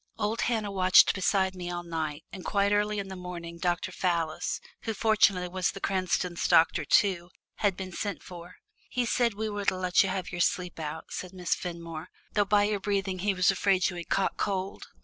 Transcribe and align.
Old 0.17 0.41
Hannah 0.41 0.71
watched 0.71 1.13
beside 1.13 1.53
me 1.53 1.69
all 1.69 1.83
night, 1.83 2.23
and 2.31 2.43
quite 2.43 2.71
early 2.71 2.97
in 2.97 3.07
the 3.07 3.15
morning 3.15 3.59
Dr. 3.59 3.91
Fallis, 3.91 4.59
who 4.81 4.95
fortunately 4.95 5.47
was 5.47 5.69
the 5.69 5.79
Cranstons' 5.79 6.47
doctor 6.47 6.83
too, 6.85 7.29
had 7.57 7.77
been 7.77 7.91
sent 7.91 8.23
for. 8.23 8.55
"He 8.89 9.05
said 9.05 9.35
we 9.35 9.47
were 9.47 9.65
to 9.65 9.77
let 9.77 10.01
you 10.01 10.09
have 10.09 10.31
your 10.31 10.41
sleep 10.41 10.79
out," 10.79 11.05
said 11.11 11.33
Miss 11.35 11.53
Fenmore, 11.53 12.09
"though 12.33 12.45
by 12.45 12.63
your 12.63 12.79
breathing 12.79 13.19
he 13.19 13.35
was 13.35 13.51
afraid 13.51 13.91
you 13.91 13.95
had 13.95 14.09
caught 14.09 14.37
cold. 14.37 14.87